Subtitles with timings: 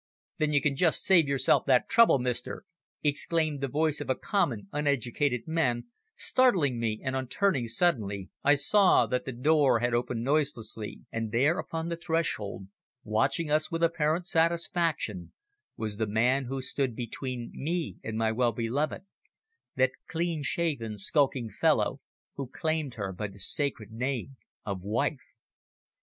[0.39, 2.65] "Then you can just save yourself that trouble, mister,"
[3.03, 8.55] exclaimed the voice of a common, uneducated man, startling me, and on turning suddenly, I
[8.55, 12.67] saw that the door had opened noiselessly, and there upon the threshold,
[13.03, 15.33] watching us with apparent satisfaction,
[15.77, 19.03] was the man who stood between me and my well beloved
[19.75, 22.01] that clean shaven, skulking fellow
[22.37, 25.21] who claimed her by the sacred name of wife!